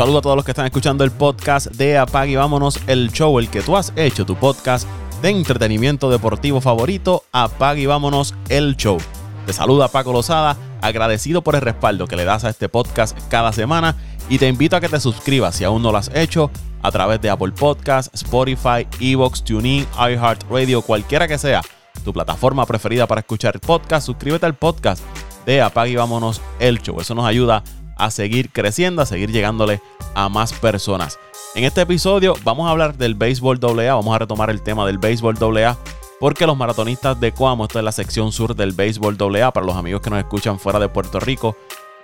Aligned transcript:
saludo 0.00 0.20
a 0.20 0.22
todos 0.22 0.36
los 0.36 0.46
que 0.46 0.52
están 0.52 0.64
escuchando 0.64 1.04
el 1.04 1.10
podcast 1.10 1.66
de 1.72 1.98
Apague 1.98 2.32
y 2.32 2.36
Vámonos, 2.36 2.80
el 2.86 3.12
show, 3.12 3.38
el 3.38 3.50
que 3.50 3.60
tú 3.60 3.76
has 3.76 3.92
hecho, 3.96 4.24
tu 4.24 4.34
podcast 4.34 4.88
de 5.20 5.28
entretenimiento 5.28 6.08
deportivo 6.08 6.62
favorito, 6.62 7.24
Apague 7.32 7.82
y 7.82 7.86
Vámonos, 7.86 8.34
el 8.48 8.78
show. 8.78 8.96
Te 9.44 9.52
saluda 9.52 9.88
Paco 9.88 10.14
Lozada, 10.14 10.56
agradecido 10.80 11.42
por 11.42 11.54
el 11.54 11.60
respaldo 11.60 12.06
que 12.06 12.16
le 12.16 12.24
das 12.24 12.44
a 12.44 12.48
este 12.48 12.70
podcast 12.70 13.14
cada 13.28 13.52
semana 13.52 13.94
y 14.30 14.38
te 14.38 14.48
invito 14.48 14.74
a 14.74 14.80
que 14.80 14.88
te 14.88 14.98
suscribas 15.00 15.56
si 15.56 15.64
aún 15.64 15.82
no 15.82 15.92
lo 15.92 15.98
has 15.98 16.10
hecho 16.14 16.50
a 16.80 16.90
través 16.90 17.20
de 17.20 17.28
Apple 17.28 17.52
Podcasts, 17.52 18.10
Spotify, 18.14 18.88
Evox, 19.00 19.44
TuneIn, 19.44 19.86
iHeartRadio, 19.98 20.80
cualquiera 20.80 21.28
que 21.28 21.36
sea 21.36 21.60
tu 22.06 22.14
plataforma 22.14 22.64
preferida 22.64 23.06
para 23.06 23.20
escuchar 23.20 23.60
podcast. 23.60 24.06
Suscríbete 24.06 24.46
al 24.46 24.54
podcast 24.54 25.04
de 25.44 25.60
Apague 25.60 25.92
y 25.92 25.96
Vámonos 25.96 26.40
el 26.58 26.80
Show. 26.80 27.02
Eso 27.02 27.14
nos 27.14 27.26
ayuda 27.26 27.56
a 27.58 27.79
seguir 28.08 28.50
creciendo, 28.50 29.02
a 29.02 29.06
seguir 29.06 29.30
llegándole 29.30 29.82
a 30.14 30.30
más 30.30 30.54
personas. 30.54 31.18
En 31.54 31.64
este 31.64 31.80
episodio 31.82 32.34
vamos 32.44 32.68
a 32.68 32.70
hablar 32.70 32.96
del 32.96 33.16
béisbol 33.16 33.58
AA, 33.62 33.94
vamos 33.94 34.14
a 34.14 34.20
retomar 34.20 34.48
el 34.50 34.62
tema 34.62 34.86
del 34.86 34.98
béisbol 34.98 35.36
AA 35.36 35.76
porque 36.20 36.46
los 36.46 36.56
maratonistas 36.56 37.18
de 37.18 37.32
Cuamo, 37.32 37.64
esto 37.64 37.78
es 37.78 37.84
la 37.84 37.92
sección 37.92 38.30
sur 38.30 38.54
del 38.54 38.72
béisbol 38.72 39.16
AA, 39.20 39.50
para 39.52 39.66
los 39.66 39.74
amigos 39.74 40.00
que 40.00 40.10
nos 40.10 40.18
escuchan 40.18 40.58
fuera 40.58 40.78
de 40.78 40.88
Puerto 40.88 41.18
Rico, 41.18 41.56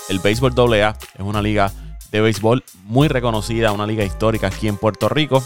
el 0.09 0.18
béisbol 0.18 0.52
AA 0.56 0.96
es 1.14 1.20
una 1.20 1.42
liga 1.42 1.73
de 2.10 2.20
béisbol 2.20 2.65
muy 2.84 3.09
reconocida, 3.09 3.73
una 3.73 3.87
liga 3.87 4.04
histórica 4.04 4.46
aquí 4.48 4.68
en 4.68 4.76
Puerto 4.78 5.09
Rico. 5.09 5.42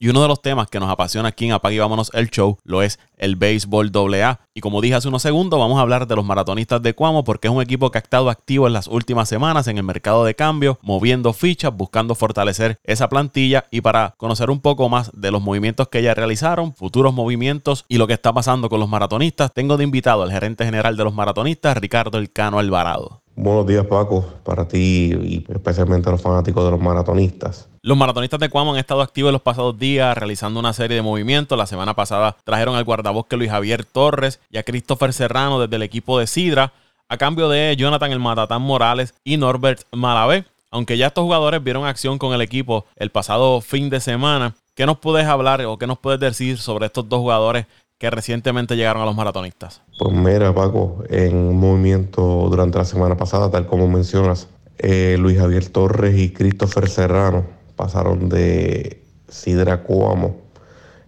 Y 0.00 0.08
uno 0.08 0.22
de 0.22 0.28
los 0.28 0.40
temas 0.40 0.68
que 0.68 0.78
nos 0.78 0.88
apasiona 0.90 1.30
aquí 1.30 1.46
en 1.46 1.52
Apague 1.52 1.74
y 1.74 1.78
Vámonos 1.80 2.12
el 2.14 2.30
Show 2.30 2.58
lo 2.62 2.82
es 2.82 3.00
el 3.16 3.34
béisbol 3.34 3.90
AA. 3.92 4.38
Y 4.54 4.60
como 4.60 4.80
dije 4.80 4.94
hace 4.94 5.08
unos 5.08 5.22
segundos, 5.22 5.58
vamos 5.58 5.76
a 5.78 5.80
hablar 5.80 6.06
de 6.06 6.14
los 6.14 6.24
maratonistas 6.24 6.80
de 6.82 6.94
Cuamo 6.94 7.24
porque 7.24 7.48
es 7.48 7.54
un 7.54 7.60
equipo 7.60 7.90
que 7.90 7.98
ha 7.98 8.00
estado 8.00 8.30
activo 8.30 8.68
en 8.68 8.74
las 8.74 8.86
últimas 8.86 9.28
semanas 9.28 9.66
en 9.66 9.76
el 9.76 9.82
mercado 9.82 10.24
de 10.24 10.36
cambio, 10.36 10.78
moviendo 10.82 11.32
fichas, 11.32 11.74
buscando 11.74 12.14
fortalecer 12.14 12.78
esa 12.84 13.08
plantilla 13.08 13.64
y 13.72 13.80
para 13.80 14.14
conocer 14.18 14.50
un 14.50 14.60
poco 14.60 14.88
más 14.88 15.10
de 15.14 15.32
los 15.32 15.42
movimientos 15.42 15.88
que 15.88 16.00
ya 16.00 16.14
realizaron, 16.14 16.74
futuros 16.74 17.12
movimientos 17.12 17.84
y 17.88 17.98
lo 17.98 18.06
que 18.06 18.12
está 18.12 18.32
pasando 18.32 18.68
con 18.68 18.78
los 18.78 18.88
maratonistas, 18.88 19.52
tengo 19.52 19.76
de 19.76 19.84
invitado 19.84 20.22
al 20.22 20.30
gerente 20.30 20.64
general 20.64 20.96
de 20.96 21.04
los 21.04 21.14
maratonistas, 21.14 21.76
Ricardo 21.76 22.18
Elcano 22.18 22.60
Alvarado. 22.60 23.22
Buenos 23.40 23.68
días, 23.68 23.86
Paco, 23.86 24.26
para 24.42 24.66
ti 24.66 25.12
y 25.22 25.46
especialmente 25.48 26.08
a 26.08 26.12
los 26.12 26.20
fanáticos 26.20 26.64
de 26.64 26.72
los 26.72 26.80
maratonistas. 26.80 27.68
Los 27.82 27.96
maratonistas 27.96 28.40
de 28.40 28.48
Cuamo 28.48 28.72
han 28.72 28.80
estado 28.80 29.00
activos 29.00 29.30
los 29.30 29.42
pasados 29.42 29.78
días 29.78 30.18
realizando 30.18 30.58
una 30.58 30.72
serie 30.72 30.96
de 30.96 31.02
movimientos. 31.02 31.56
La 31.56 31.66
semana 31.66 31.94
pasada 31.94 32.36
trajeron 32.42 32.74
al 32.74 32.82
guardabosque 32.82 33.36
Luis 33.36 33.52
Javier 33.52 33.84
Torres 33.84 34.40
y 34.50 34.58
a 34.58 34.64
Christopher 34.64 35.12
Serrano 35.12 35.60
desde 35.60 35.76
el 35.76 35.84
equipo 35.84 36.18
de 36.18 36.26
Sidra, 36.26 36.72
a 37.08 37.16
cambio 37.16 37.48
de 37.48 37.76
Jonathan 37.78 38.10
el 38.10 38.18
Matatán 38.18 38.60
Morales 38.60 39.14
y 39.22 39.36
Norbert 39.36 39.82
Malavé. 39.92 40.44
Aunque 40.72 40.98
ya 40.98 41.06
estos 41.06 41.22
jugadores 41.22 41.62
vieron 41.62 41.86
acción 41.86 42.18
con 42.18 42.34
el 42.34 42.40
equipo 42.40 42.86
el 42.96 43.10
pasado 43.10 43.60
fin 43.60 43.88
de 43.88 44.00
semana, 44.00 44.56
¿qué 44.74 44.84
nos 44.84 44.98
puedes 44.98 45.28
hablar 45.28 45.64
o 45.64 45.78
qué 45.78 45.86
nos 45.86 46.00
puedes 46.00 46.18
decir 46.18 46.58
sobre 46.58 46.86
estos 46.86 47.08
dos 47.08 47.20
jugadores 47.20 47.66
que 47.98 48.10
recientemente 48.10 48.76
llegaron 48.76 49.02
a 49.02 49.06
los 49.06 49.16
maratonistas? 49.16 49.82
Pues 49.98 50.14
mira, 50.14 50.54
Paco, 50.54 51.02
en 51.10 51.56
movimiento 51.56 52.48
durante 52.48 52.78
la 52.78 52.84
semana 52.84 53.16
pasada, 53.16 53.50
tal 53.50 53.66
como 53.66 53.88
mencionas, 53.88 54.48
eh, 54.78 55.16
Luis 55.18 55.38
Javier 55.38 55.68
Torres 55.68 56.16
y 56.16 56.32
Christopher 56.32 56.88
Serrano 56.88 57.44
pasaron 57.74 58.28
de 58.28 59.02
Sidra 59.28 59.82
Cuamo. 59.82 60.36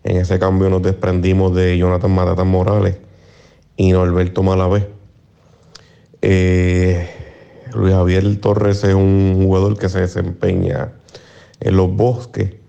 En 0.02 0.16
ese 0.16 0.38
cambio 0.38 0.68
nos 0.68 0.82
desprendimos 0.82 1.54
de 1.54 1.78
Jonathan 1.78 2.10
Matatán 2.10 2.48
Morales 2.48 2.98
y 3.76 3.92
Norberto 3.92 4.42
Malavé. 4.42 4.90
Eh, 6.22 7.08
Luis 7.74 7.94
Javier 7.94 8.40
Torres 8.40 8.82
es 8.82 8.94
un 8.94 9.36
jugador 9.44 9.78
que 9.78 9.88
se 9.88 10.00
desempeña 10.00 10.92
en 11.60 11.76
los 11.76 11.94
bosques 11.94 12.59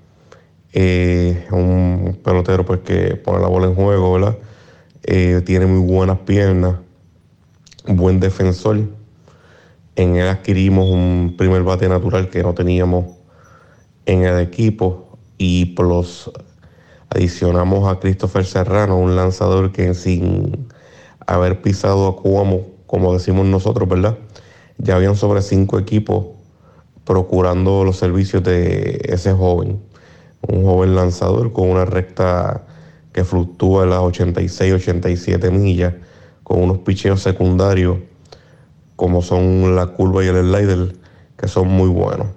eh, 0.74 1.48
un 1.52 2.20
pelotero 2.24 2.66
pues 2.66 2.80
que 2.80 3.16
pone 3.16 3.42
la 3.42 3.48
bola 3.48 3.68
en 3.68 3.76
juego, 3.76 4.14
¿verdad? 4.14 4.38
Eh, 5.04 5.42
tiene 5.46 5.66
muy 5.66 5.86
buenas 5.86 6.20
piernas, 6.20 6.76
buen 7.88 8.20
defensor. 8.20 8.80
En 9.96 10.16
él 10.16 10.28
adquirimos 10.28 10.90
un 10.90 11.36
primer 11.38 11.64
bate 11.64 11.90
natural 11.90 12.30
que 12.30 12.44
no 12.44 12.54
teníamos 12.54 13.18
en 14.06 14.24
el 14.24 14.40
equipo 14.40 15.18
y 15.38 15.66
plus 15.76 16.32
adicionamos 17.10 17.92
a 17.92 18.00
Christopher 18.00 18.46
Serrano, 18.46 18.98
un 18.98 19.16
lanzador 19.16 19.74
que 19.74 19.94
sin 19.94 20.68
haber 21.28 21.62
pisado 21.62 22.08
a 22.08 22.16
Cuomo, 22.16 22.68
como 22.88 23.14
decimos 23.14 23.46
nosotros, 23.46 23.90
¿verdad? 23.90 24.18
Ya 24.78 24.96
habían 24.96 25.18
sobre 25.18 25.42
cinco 25.42 25.78
equipos 25.78 26.28
procurando 27.04 27.84
los 27.84 27.98
servicios 27.98 28.44
de 28.44 29.02
ese 29.04 29.34
joven 29.34 29.91
un 30.48 30.66
joven 30.66 30.96
lanzador 30.96 31.54
con 31.54 31.70
una 31.70 31.86
recta 31.86 32.66
que 33.14 33.24
fluctúa 33.24 33.84
en 33.84 33.90
las 33.92 34.00
86-87 34.00 35.52
millas, 35.52 35.94
con 36.44 36.64
unos 36.64 36.80
picheos 36.80 37.22
secundarios 37.22 37.98
como 39.02 39.24
son 39.24 39.76
la 39.76 39.88
curva 39.88 40.24
y 40.24 40.28
el 40.28 40.36
slider, 40.42 40.96
que 41.36 41.48
son 41.48 41.68
muy 41.68 41.90
buenos. 41.90 42.28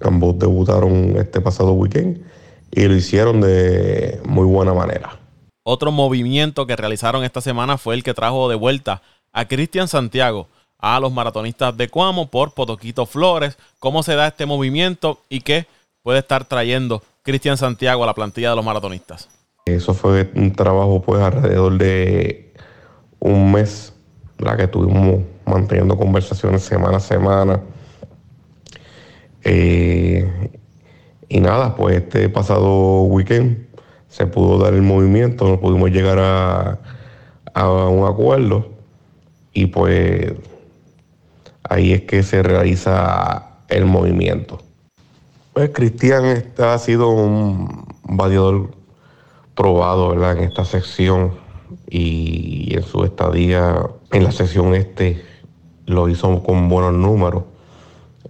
Ambos 0.00 0.36
debutaron 0.36 1.16
este 1.16 1.40
pasado 1.40 1.74
weekend 1.74 2.24
y 2.72 2.88
lo 2.88 2.96
hicieron 2.96 3.40
de 3.40 4.20
muy 4.24 4.44
buena 4.46 4.74
manera. 4.74 5.16
Otro 5.62 5.92
movimiento 5.92 6.66
que 6.66 6.74
realizaron 6.74 7.22
esta 7.22 7.40
semana 7.40 7.78
fue 7.78 7.94
el 7.94 8.02
que 8.02 8.14
trajo 8.14 8.48
de 8.48 8.56
vuelta 8.56 9.02
a 9.32 9.46
Cristian 9.46 9.86
Santiago 9.86 10.48
a 10.78 10.98
los 10.98 11.12
maratonistas 11.12 11.76
de 11.76 11.88
Cuamo 11.88 12.32
por 12.32 12.52
Potoquito 12.52 13.06
Flores. 13.06 13.56
¿Cómo 13.78 14.02
se 14.02 14.16
da 14.16 14.26
este 14.26 14.46
movimiento 14.46 15.20
y 15.28 15.42
qué 15.42 15.66
puede 16.04 16.18
estar 16.18 16.44
trayendo 16.44 17.02
Cristian 17.22 17.56
Santiago 17.56 18.04
a 18.04 18.06
la 18.06 18.14
plantilla 18.14 18.50
de 18.50 18.56
los 18.56 18.64
maratonistas? 18.64 19.28
Eso 19.64 19.94
fue 19.94 20.30
un 20.36 20.52
trabajo 20.52 21.00
pues 21.00 21.20
alrededor 21.22 21.78
de 21.78 22.52
un 23.18 23.50
mes, 23.50 23.94
la 24.38 24.56
que 24.56 24.64
estuvimos 24.64 25.22
manteniendo 25.46 25.96
conversaciones 25.96 26.62
semana 26.62 26.98
a 26.98 27.00
semana. 27.00 27.60
Eh, 29.42 30.50
y 31.30 31.40
nada, 31.40 31.74
pues 31.74 31.96
este 31.96 32.28
pasado 32.28 33.02
weekend 33.04 33.66
se 34.08 34.26
pudo 34.26 34.62
dar 34.62 34.74
el 34.74 34.82
movimiento, 34.82 35.48
nos 35.48 35.58
pudimos 35.58 35.90
llegar 35.90 36.18
a, 36.18 36.78
a 37.54 37.68
un 37.88 38.06
acuerdo 38.06 38.68
y 39.54 39.66
pues 39.66 40.34
ahí 41.62 41.94
es 41.94 42.02
que 42.02 42.22
se 42.22 42.42
realiza 42.42 43.60
el 43.68 43.86
movimiento. 43.86 44.58
Pues 45.54 45.70
Cristian 45.70 46.52
ha 46.58 46.78
sido 46.78 47.10
un 47.10 47.86
bateador 48.02 48.72
probado 49.54 50.08
¿verdad? 50.08 50.36
en 50.36 50.42
esta 50.42 50.64
sección 50.64 51.34
y 51.88 52.74
en 52.74 52.82
su 52.82 53.04
estadía 53.04 53.88
en 54.10 54.24
la 54.24 54.32
sección 54.32 54.74
este 54.74 55.24
lo 55.86 56.08
hizo 56.08 56.42
con 56.42 56.68
buenos 56.68 56.94
números. 56.94 57.44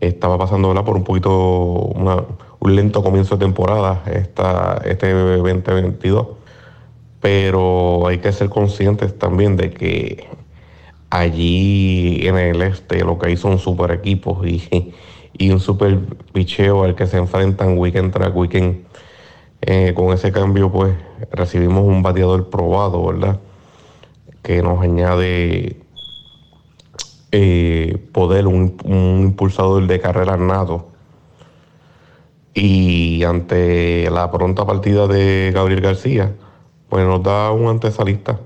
Estaba 0.01 0.37
pasando 0.37 0.69
¿verdad? 0.69 0.85
por 0.85 0.97
un 0.97 1.05
poquito 1.05 1.33
un 1.35 2.77
lento 2.77 3.03
comienzo 3.03 3.39
de 3.39 3.47
temporada 3.47 4.03
esta, 4.05 4.83
este 4.85 5.11
2022, 5.15 6.27
pero 7.21 8.06
hay 8.06 8.19
que 8.19 8.33
ser 8.33 8.51
conscientes 8.51 9.19
también 9.19 9.56
de 9.56 9.71
que 9.71 10.29
allí 11.09 12.29
en 12.29 12.37
el 12.37 12.61
este 12.61 13.03
lo 13.03 13.19
que 13.19 13.29
hay 13.29 13.39
son 13.39 13.59
super 13.59 13.93
equipos 13.93 14.47
y 14.47 14.93
y 15.37 15.50
un 15.50 15.61
super 15.61 15.99
picheo 16.33 16.84
al 16.84 16.95
que 16.95 17.06
se 17.06 17.19
enfrentan 17.19 17.79
weekend 17.79 18.12
tras 18.12 18.35
weekend. 18.35 18.85
Eh, 19.61 19.94
con 19.94 20.12
ese 20.12 20.31
cambio, 20.31 20.70
pues 20.70 20.94
recibimos 21.32 21.85
un 21.85 22.03
bateador 22.03 22.50
probado, 22.50 23.05
¿verdad? 23.06 23.41
Que 24.43 24.62
nos 24.62 24.82
añade 24.82 25.81
eh, 27.32 27.97
poder, 28.12 28.47
un, 28.47 28.76
impulsador 28.85 29.87
de 29.87 30.00
carrera 30.00 30.37
nato. 30.37 30.88
Y 32.53 33.25
ante 33.25 34.09
la 34.11 34.31
pronta 34.31 34.64
partida 34.64 35.09
de 35.09 35.50
Gabriel 35.53 35.81
García, 35.81 36.35
pues 36.88 37.05
nos 37.06 37.23
da 37.23 37.50
un 37.50 37.69
antesalista. 37.69 38.38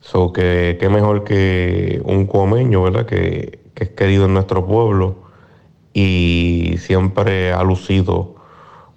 So 0.00 0.32
que 0.32 0.76
qué 0.80 0.88
mejor 0.88 1.24
que 1.24 2.02
un 2.04 2.26
comeño, 2.26 2.82
¿verdad? 2.82 3.06
Que, 3.06 3.60
que 3.74 3.84
es 3.84 3.90
querido 3.90 4.26
en 4.26 4.34
nuestro 4.34 4.66
pueblo 4.66 5.21
y 5.92 6.76
siempre 6.78 7.52
ha 7.52 7.62
lucido 7.62 8.36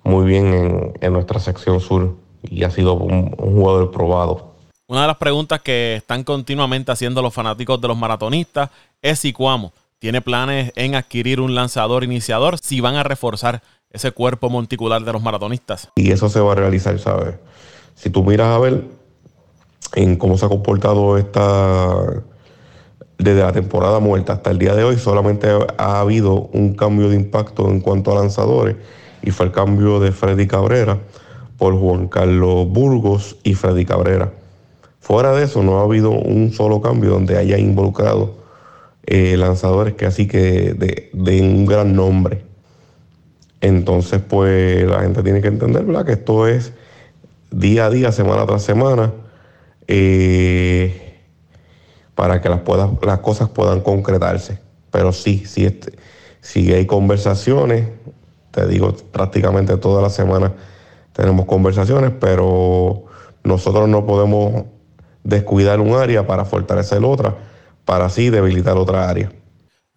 muy 0.04 0.26
bien 0.26 0.94
en, 1.02 1.14
nuestra 1.14 1.40
sección 1.40 1.80
sur 1.80 2.16
y 2.44 2.64
ha 2.64 2.72
sido 2.72 2.94
un, 2.94 3.32
jugador 3.32 3.92
probado. 3.92 4.54
Una 4.88 5.02
de 5.02 5.08
las 5.08 5.18
preguntas 5.18 5.62
que 5.62 5.96
están 5.96 6.24
continuamente 6.24 6.92
haciendo 6.92 7.22
los 7.22 7.34
fanáticos 7.34 7.82
de 7.82 7.88
los 7.88 7.98
maratonistas 7.98 8.70
es 9.02 9.20
si 9.20 9.34
Cuamo 9.34 9.74
tiene 9.98 10.22
planes 10.22 10.72
en 10.76 10.94
adquirir 10.94 11.42
un 11.42 11.56
lanzador 11.56 12.04
iniciador, 12.04 12.60
si 12.60 12.82
van 12.82 12.96
a 12.96 13.04
reforzar 13.04 13.64
ese 13.90 14.12
cuerpo 14.12 14.50
monticular 14.50 15.04
de 15.04 15.12
los 15.12 15.22
maratonistas. 15.22 15.90
Y 15.96 16.12
eso 16.12 16.30
se 16.30 16.40
va 16.40 16.52
a 16.52 16.56
realizar, 16.56 17.00
¿sabes? 17.00 17.36
Si 17.96 18.10
tú 18.12 18.24
miras 18.24 18.50
a 18.50 18.60
ver 18.60 18.84
en 19.94 20.18
cómo 20.18 20.38
se 20.38 20.46
ha 20.46 20.50
comportado 20.50 21.18
esta 21.18 22.24
desde 23.18 23.42
la 23.42 23.52
temporada 23.52 24.00
muerta 24.00 24.34
hasta 24.34 24.52
el 24.52 24.58
día 24.58 24.76
de 24.76 24.84
hoy 24.84 24.98
solamente 24.98 25.48
ha 25.78 26.00
habido 26.00 26.50
un 26.54 26.76
cambio 26.76 27.10
de 27.10 27.16
impacto 27.16 27.70
en 27.70 27.80
cuanto 27.80 28.12
a 28.12 28.16
lanzadores 28.16 28.76
y 29.22 29.32
fue 29.32 29.48
el 29.48 29.52
cambio 29.52 30.00
de 30.00 30.12
Freddy 30.12 30.48
Cabrera 30.48 31.00
por 31.58 31.80
Juan 31.80 32.08
Carlos 32.08 32.68
Burgos 32.68 33.38
y 33.44 33.54
Freddy 33.54 33.86
Cabrera. 33.86 34.32
Fuera 35.00 35.34
de 35.34 35.46
eso 35.46 35.64
no 35.64 35.80
ha 35.80 35.84
habido 35.84 36.12
un 36.12 36.52
solo 36.52 36.82
cambio 36.82 37.12
donde 37.12 37.38
haya 37.38 37.58
involucrado 37.58 38.36
eh, 39.06 39.38
lanzadores 39.38 39.94
que 39.94 40.06
así 40.06 40.28
que 40.28 40.74
de, 40.74 41.42
un 41.42 41.66
gran 41.66 41.96
nombre. 41.96 42.42
Entonces 43.62 44.22
pues 44.28 44.86
la 44.86 45.02
gente 45.02 45.24
tiene 45.24 45.42
que 45.42 45.48
entender 45.48 45.86
que 46.06 46.12
esto 46.12 46.48
es 46.48 46.74
día 47.52 47.86
a 47.86 47.90
día, 47.90 48.12
semana 48.12 48.46
tras 48.46 48.64
semana. 48.64 49.14
Eh, 49.88 51.05
para 52.16 52.42
que 52.42 52.50
las, 52.50 52.62
las 53.02 53.20
cosas 53.20 53.50
puedan 53.50 53.82
concretarse. 53.82 54.60
Pero 54.90 55.12
sí, 55.12 55.46
sí, 55.46 55.66
este, 55.66 55.98
sí 56.42 56.74
hay 56.74 56.86
conversaciones, 56.86 57.90
te 58.52 58.66
digo, 58.68 58.96
prácticamente 59.12 59.76
toda 59.78 60.02
la 60.02 60.10
semana 60.10 60.54
tenemos 61.14 61.46
conversaciones, 61.46 62.12
pero 62.20 63.04
nosotros 63.44 63.88
no 63.90 64.06
podemos 64.06 64.66
descuidar 65.24 65.80
un 65.80 65.96
área 65.96 66.26
para 66.26 66.46
fortalecer 66.46 67.04
otra, 67.04 67.36
para 67.84 68.06
así 68.06 68.30
debilitar 68.30 68.78
otra 68.78 69.10
área. 69.10 69.32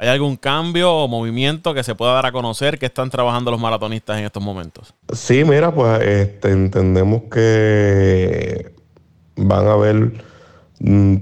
¿Hay 0.01 0.09
algún 0.09 0.37
cambio 0.37 0.93
o 0.93 1.09
movimiento 1.09 1.75
que 1.75 1.83
se 1.83 1.97
pueda 1.97 2.13
dar 2.13 2.27
a 2.27 2.33
conocer 2.33 2.79
que 2.79 2.87
están 2.87 3.11
trabajando 3.11 3.51
los 3.51 3.61
maratonistas 3.61 4.19
en 4.19 4.27
estos 4.27 4.43
momentos? 4.43 4.95
Sí, 5.13 5.45
mira, 5.45 5.75
pues 5.75 6.01
este, 6.03 6.53
entendemos 6.53 7.23
que 7.33 8.73
van 9.35 9.67
a 9.67 9.73
haber 9.73 10.25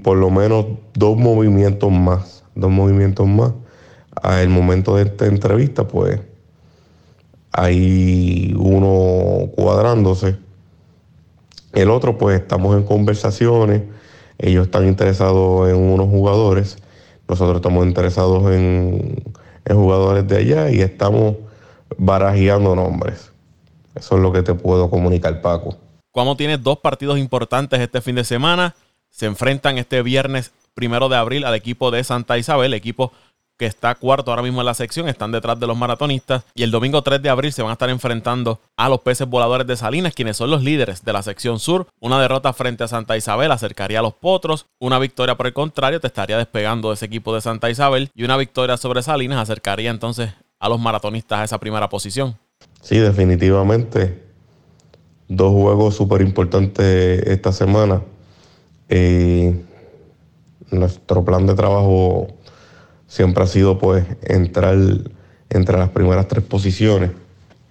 por 0.03 0.17
lo 0.17 0.29
menos 0.29 0.65
dos 0.93 1.17
movimientos 1.17 1.91
más, 1.91 2.43
dos 2.55 2.71
movimientos 2.71 3.27
más. 3.27 3.53
Al 4.21 4.49
momento 4.49 4.95
de 4.95 5.03
esta 5.03 5.27
entrevista, 5.27 5.87
pues 5.87 6.19
hay 7.51 8.53
uno 8.57 9.51
cuadrándose. 9.55 10.37
El 11.73 11.89
otro, 11.89 12.17
pues 12.17 12.41
estamos 12.41 12.75
en 12.75 12.83
conversaciones. 12.83 13.83
Ellos 14.39 14.65
están 14.65 14.87
interesados 14.87 15.69
en 15.69 15.75
unos 15.75 16.07
jugadores. 16.09 16.77
Nosotros 17.27 17.57
estamos 17.57 17.85
interesados 17.85 18.51
en, 18.51 19.23
en 19.65 19.75
jugadores 19.75 20.27
de 20.27 20.37
allá 20.37 20.71
y 20.71 20.81
estamos 20.81 21.35
barajeando 21.97 22.75
nombres. 22.75 23.31
Eso 23.95 24.15
es 24.15 24.21
lo 24.21 24.31
que 24.31 24.43
te 24.43 24.53
puedo 24.53 24.89
comunicar, 24.89 25.41
Paco. 25.41 25.77
¿Cómo 26.11 26.35
tienes 26.37 26.61
dos 26.63 26.79
partidos 26.79 27.19
importantes 27.19 27.79
este 27.79 28.01
fin 28.01 28.15
de 28.15 28.23
semana 28.23 28.75
se 29.17 29.25
enfrentan 29.25 29.79
este 29.79 30.03
viernes 30.03 30.51
primero 30.75 31.09
de 31.09 31.15
abril 31.15 31.43
al 31.43 31.55
equipo 31.55 31.89
de 31.89 32.03
Santa 32.03 32.37
Isabel, 32.37 32.75
equipo 32.75 33.11
que 33.57 33.65
está 33.65 33.95
cuarto 33.95 34.29
ahora 34.29 34.43
mismo 34.43 34.61
en 34.61 34.67
la 34.67 34.75
sección, 34.75 35.09
están 35.09 35.31
detrás 35.31 35.59
de 35.59 35.65
los 35.65 35.75
maratonistas. 35.75 36.43
Y 36.53 36.61
el 36.61 36.69
domingo 36.69 37.01
3 37.01 37.19
de 37.23 37.29
abril 37.29 37.51
se 37.51 37.63
van 37.63 37.71
a 37.71 37.73
estar 37.73 37.89
enfrentando 37.89 38.59
a 38.75 38.87
los 38.87 39.01
peces 39.01 39.27
voladores 39.27 39.65
de 39.65 39.75
Salinas, 39.75 40.13
quienes 40.13 40.37
son 40.37 40.51
los 40.51 40.61
líderes 40.61 41.03
de 41.03 41.13
la 41.13 41.23
sección 41.23 41.57
sur. 41.57 41.87
Una 41.99 42.21
derrota 42.21 42.53
frente 42.53 42.83
a 42.83 42.87
Santa 42.87 43.17
Isabel 43.17 43.51
acercaría 43.51 43.97
a 43.97 44.03
los 44.03 44.13
potros. 44.13 44.67
Una 44.77 44.99
victoria, 44.99 45.35
por 45.35 45.47
el 45.47 45.53
contrario, 45.53 45.99
te 45.99 46.05
estaría 46.05 46.37
despegando 46.37 46.89
de 46.89 46.93
ese 46.93 47.07
equipo 47.07 47.33
de 47.33 47.41
Santa 47.41 47.71
Isabel. 47.71 48.11
Y 48.13 48.23
una 48.23 48.37
victoria 48.37 48.77
sobre 48.77 49.01
Salinas 49.01 49.39
acercaría 49.39 49.89
entonces 49.89 50.29
a 50.59 50.69
los 50.69 50.79
maratonistas 50.79 51.39
a 51.39 51.43
esa 51.45 51.57
primera 51.57 51.89
posición. 51.89 52.37
Sí, 52.81 52.99
definitivamente. 52.99 54.21
Dos 55.27 55.51
juegos 55.53 55.95
súper 55.95 56.21
importantes 56.21 57.25
esta 57.25 57.51
semana 57.51 58.03
nuestro 60.71 61.25
plan 61.25 61.45
de 61.45 61.55
trabajo 61.55 62.27
siempre 63.07 63.43
ha 63.43 63.47
sido 63.47 63.77
pues 63.79 64.05
entrar 64.23 64.77
entre 65.49 65.77
las 65.77 65.89
primeras 65.89 66.27
tres 66.27 66.43
posiciones. 66.43 67.11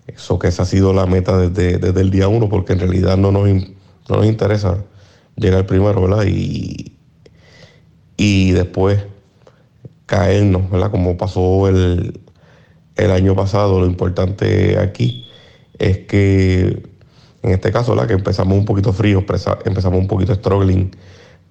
Eso 0.06 0.38
que 0.38 0.48
esa 0.48 0.62
ha 0.62 0.66
sido 0.66 0.92
la 0.92 1.06
meta 1.06 1.36
desde, 1.36 2.00
el 2.00 2.10
día 2.10 2.28
uno, 2.28 2.48
porque 2.48 2.72
en 2.74 2.80
realidad 2.80 3.16
no 3.16 3.32
nos, 3.32 3.48
no 3.48 4.16
nos 4.16 4.26
interesa 4.26 4.84
llegar 5.36 5.66
primero, 5.66 6.00
¿verdad? 6.02 6.24
Y, 6.26 6.96
y 8.16 8.52
después 8.52 9.04
caernos, 10.06 10.70
¿verdad? 10.70 10.90
Como 10.90 11.16
pasó 11.16 11.68
el, 11.68 12.20
el 12.94 13.10
año 13.10 13.34
pasado, 13.34 13.80
lo 13.80 13.86
importante 13.86 14.78
aquí 14.78 15.26
es 15.78 15.98
que 15.98 16.82
en 17.46 17.52
este 17.52 17.70
caso, 17.70 17.94
la 17.94 18.08
que 18.08 18.14
empezamos 18.14 18.58
un 18.58 18.64
poquito 18.64 18.92
frío, 18.92 19.24
empezamos 19.64 20.00
un 20.00 20.08
poquito 20.08 20.34
struggling, 20.34 20.90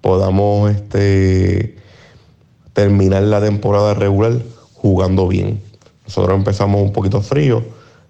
podamos 0.02 0.70
este, 0.70 1.78
terminar 2.74 3.24
la 3.24 3.40
temporada 3.40 3.94
regular 3.94 4.34
jugando 4.74 5.30
bien. 5.30 5.62
Nosotros 6.04 6.38
empezamos 6.38 6.82
un 6.82 6.92
poquito 6.92 7.22
frío, 7.22 7.64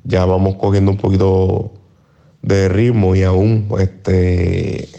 ya 0.04 0.26
vamos 0.26 0.56
cogiendo 0.56 0.90
un 0.90 0.98
poquito 0.98 1.74
de 2.42 2.70
ritmo 2.70 3.16
y 3.16 3.22
aún 3.22 3.68
este, 3.78 4.90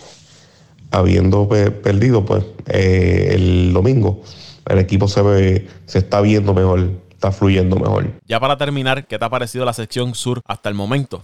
habiendo 0.92 1.48
perdido 1.48 2.24
pues 2.24 2.44
eh, 2.66 3.32
el 3.32 3.72
domingo, 3.72 4.22
el 4.68 4.78
equipo 4.78 5.08
se 5.08 5.22
ve, 5.22 5.66
se 5.86 5.98
está 5.98 6.20
viendo 6.20 6.54
mejor, 6.54 6.88
está 7.10 7.32
fluyendo 7.32 7.74
mejor. 7.74 8.12
Ya 8.28 8.38
para 8.38 8.56
terminar, 8.56 9.08
¿qué 9.08 9.18
te 9.18 9.24
ha 9.24 9.28
parecido 9.28 9.64
la 9.64 9.72
sección 9.72 10.14
sur 10.14 10.40
hasta 10.46 10.68
el 10.68 10.76
momento? 10.76 11.20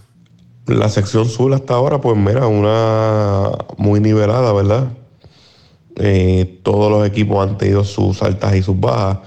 La 0.67 0.89
sección 0.89 1.29
sur 1.29 1.53
hasta 1.55 1.75
ahora, 1.75 2.01
pues 2.01 2.17
mira, 2.17 2.47
una 2.47 3.51
muy 3.79 3.99
nivelada, 3.99 4.53
¿verdad? 4.53 4.93
Eh, 5.97 6.61
todos 6.63 6.91
los 6.91 7.07
equipos 7.07 7.47
han 7.47 7.59
tenido 7.59 7.83
sus 7.83 8.23
altas 8.23 8.55
y 8.55 8.63
sus 8.63 8.79
bajas, 8.79 9.19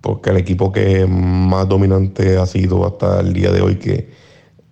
porque 0.00 0.30
el 0.30 0.36
equipo 0.36 0.70
que 0.70 1.06
más 1.06 1.68
dominante 1.68 2.36
ha 2.36 2.46
sido 2.46 2.86
hasta 2.86 3.20
el 3.20 3.32
día 3.32 3.50
de 3.50 3.62
hoy, 3.62 3.76
que 3.76 4.10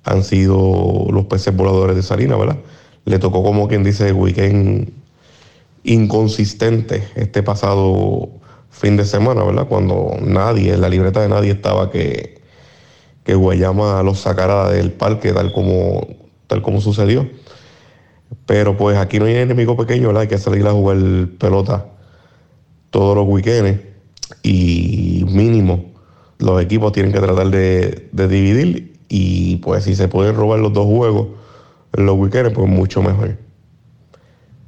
han 0.05 0.23
sido 0.23 1.06
los 1.11 1.26
peces 1.26 1.55
voladores 1.55 1.96
de 1.96 2.02
Salina, 2.02 2.37
¿verdad? 2.37 2.58
Le 3.05 3.19
tocó 3.19 3.43
como 3.43 3.67
quien 3.67 3.82
dice 3.82 4.12
weekend 4.12 4.93
inconsistente 5.82 7.02
este 7.17 7.43
pasado 7.43 8.28
fin 8.70 8.96
de 8.96 9.05
semana, 9.05 9.43
¿verdad? 9.43 9.67
Cuando 9.67 10.17
nadie, 10.20 10.75
en 10.75 10.81
la 10.81 10.88
libreta 10.88 11.20
de 11.20 11.28
nadie 11.28 11.50
estaba 11.50 11.90
que 11.90 12.42
que 13.25 13.35
Guayama 13.35 14.03
los 14.03 14.21
sacara 14.21 14.71
del 14.71 14.93
parque 14.93 15.33
tal 15.33 15.53
como, 15.53 16.07
tal 16.47 16.62
como 16.62 16.81
sucedió. 16.81 17.29
Pero 18.47 18.76
pues 18.76 18.97
aquí 18.97 19.19
no 19.19 19.26
hay 19.26 19.37
enemigo 19.37 19.76
pequeño, 19.76 20.09
¿verdad? 20.09 20.23
Hay 20.23 20.29
que 20.29 20.38
salir 20.38 20.67
a 20.67 20.73
jugar 20.73 20.97
pelota 21.38 21.87
todos 22.91 23.17
los 23.17 23.26
weekends 23.26 23.81
y 24.43 25.25
mínimo 25.29 25.93
los 26.43 26.61
equipos 26.61 26.93
tienen 26.93 27.12
que 27.12 27.21
tratar 27.21 27.49
de, 27.50 28.09
dividir 28.12 28.99
y 29.09 29.57
pues 29.57 29.85
si 29.85 29.95
se 29.95 30.09
pueden 30.09 30.35
robar 30.35 30.59
los 30.59 30.73
dos 30.73 30.87
juegos 30.87 31.29
en 31.93 32.07
los 32.07 32.17
weekends, 32.17 32.52
pues 32.52 32.69
mucho 32.69 33.02
mejor. 33.02 33.37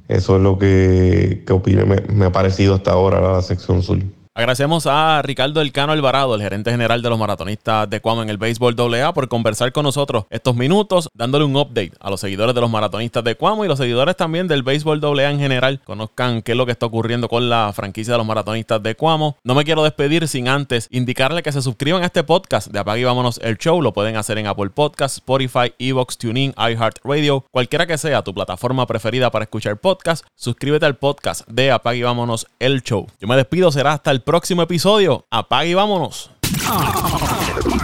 Eso 0.07 0.35
es 0.37 0.41
lo 0.41 0.57
que, 0.57 1.43
que 1.45 1.85
me, 1.85 2.01
me 2.01 2.25
ha 2.25 2.31
parecido 2.31 2.75
hasta 2.75 2.91
ahora 2.91 3.19
la 3.19 3.41
sección 3.41 3.81
sur. 3.81 3.99
Agradecemos 4.37 4.85
a 4.85 5.21
Ricardo 5.21 5.61
Elcano 5.61 5.93
Alvarado, 5.93 6.35
el 6.35 6.41
gerente 6.41 6.69
general 6.69 7.01
de 7.01 7.09
los 7.09 7.17
maratonistas 7.17 7.89
de 7.89 8.01
Cuamo 8.01 8.21
en 8.21 8.29
el 8.29 8.37
béisbol 8.37 8.75
AA, 8.77 9.13
por 9.13 9.29
conversar 9.29 9.71
con 9.71 9.83
nosotros 9.83 10.25
estos 10.29 10.57
minutos, 10.57 11.07
dándole 11.13 11.45
un 11.45 11.55
update 11.55 11.93
a 12.01 12.09
los 12.09 12.19
seguidores 12.19 12.53
de 12.53 12.59
los 12.59 12.69
maratonistas 12.69 13.23
de 13.23 13.35
Cuamo 13.35 13.63
y 13.63 13.69
los 13.69 13.77
seguidores 13.79 14.17
también 14.17 14.49
del 14.49 14.61
béisbol 14.61 15.01
AA 15.01 15.31
en 15.31 15.39
general. 15.39 15.79
Conozcan 15.85 16.41
qué 16.41 16.51
es 16.51 16.57
lo 16.57 16.65
que 16.65 16.73
está 16.73 16.85
ocurriendo 16.85 17.29
con 17.29 17.47
la 17.47 17.71
franquicia 17.73 18.11
de 18.11 18.17
los 18.17 18.27
maratonistas 18.27 18.83
de 18.83 18.95
Cuamo. 18.95 19.37
No 19.45 19.55
me 19.55 19.63
quiero 19.63 19.85
despedir 19.85 20.27
sin 20.27 20.49
antes 20.49 20.89
indicarle 20.91 21.41
que 21.41 21.53
se 21.53 21.61
suscriban 21.61 22.03
a 22.03 22.07
este 22.07 22.25
podcast 22.25 22.67
de 22.67 22.79
Apague 22.79 22.99
y 22.99 23.05
Vámonos 23.05 23.39
el 23.41 23.57
Show. 23.57 23.81
Lo 23.81 23.93
pueden 23.93 24.17
hacer 24.17 24.37
en 24.37 24.47
Apple 24.47 24.71
Podcasts, 24.71 25.19
Spotify, 25.19 25.73
Evox, 25.79 26.17
TuneIn, 26.17 26.53
iHeartRadio, 26.57 27.45
cualquiera 27.51 27.87
que 27.87 27.97
sea 27.97 28.21
tu 28.21 28.33
plataforma 28.33 28.85
preferida 28.85 29.31
para 29.31 29.43
escuchar 29.43 29.77
podcast. 29.77 30.25
Suscríbete 30.35 30.85
al 30.85 30.97
podcast 30.97 31.47
de 31.47 31.71
Apague 31.71 31.99
y 31.99 32.03
Vámonos 32.03 32.47
el 32.59 32.83
Show. 32.83 33.07
Yo 33.21 33.29
me 33.29 33.37
despido, 33.37 33.71
será 33.71 33.93
hasta 33.93 34.11
el 34.11 34.24
próximo 34.25 34.63
episodio. 34.63 35.25
Apague 35.29 35.69
y 35.69 35.73
vámonos. 35.75 36.31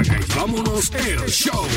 Y 0.03 0.35
vámonos 0.35 0.91
el 0.95 1.29
show. 1.29 1.67